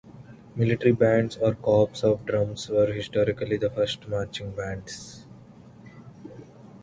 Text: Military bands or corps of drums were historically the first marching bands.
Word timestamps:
Military 0.55 0.93
bands 0.93 1.37
or 1.37 1.53
corps 1.53 2.03
of 2.03 2.25
drums 2.25 2.67
were 2.69 2.91
historically 2.91 3.57
the 3.57 3.69
first 3.69 4.07
marching 4.09 4.49
bands. 4.49 5.27